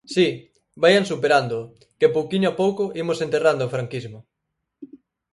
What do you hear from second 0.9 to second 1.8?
superándoo,